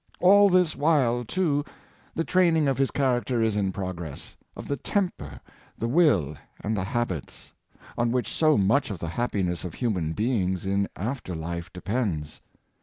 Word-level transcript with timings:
All 0.19 0.49
this 0.49 0.75
while, 0.75 1.23
too, 1.23 1.63
the 2.15 2.23
training 2.23 2.67
of 2.67 2.79
his 2.79 2.89
character 2.89 3.43
is 3.43 3.55
in 3.55 3.71
progress— 3.71 4.35
of 4.57 4.67
the 4.67 4.75
temper, 4.75 5.39
the 5.77 5.87
will 5.87 6.35
and 6.61 6.75
the 6.75 6.83
habits— 6.85 7.53
on 7.99 8.11
which 8.11 8.27
so 8.27 8.57
much 8.57 8.89
of 8.89 8.97
the 8.97 9.09
happiness 9.09 9.63
of 9.63 9.75
human 9.75 10.13
beings 10.13 10.65
in 10.65 10.89
after 10.95 11.35
life 11.35 11.71
depends. 11.71 12.41